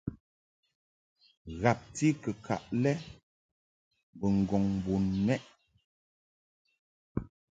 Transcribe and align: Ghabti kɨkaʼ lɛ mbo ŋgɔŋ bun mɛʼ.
Ghabti 1.61 2.07
kɨkaʼ 2.23 2.63
lɛ 2.83 2.91
mbo 4.13 4.25
ŋgɔŋ 4.37 4.63
bun 4.83 5.03
mɛʼ. 5.25 5.43